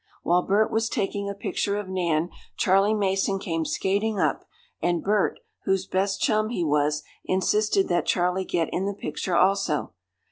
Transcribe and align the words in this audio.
While 0.23 0.41
Bert 0.41 0.71
was 0.71 0.89
taking 0.89 1.29
a 1.29 1.35
picture 1.35 1.77
of 1.77 1.87
Nan, 1.87 2.31
Charley 2.57 2.95
Mason 2.95 3.37
came 3.37 3.65
skating 3.65 4.19
up, 4.19 4.45
and 4.81 5.03
Bert, 5.03 5.39
whose 5.65 5.85
best 5.85 6.19
chum 6.19 6.49
he 6.49 6.63
was, 6.63 7.03
insisted 7.25 7.87
that 7.89 8.07
Charley 8.07 8.43
get 8.43 8.67
in 8.71 8.87
the 8.87 8.95
picture 8.95 9.35
also. 9.35 9.93